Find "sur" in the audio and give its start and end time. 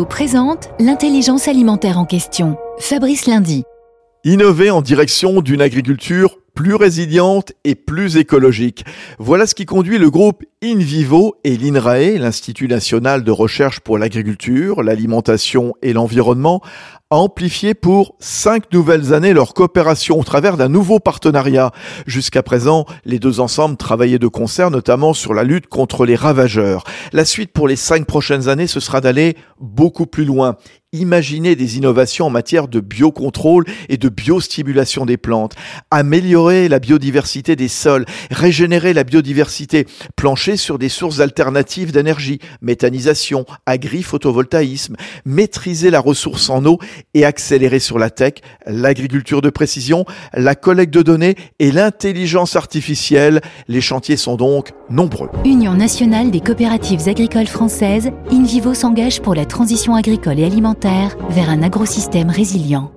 25.12-25.34, 40.56-40.78, 47.78-47.98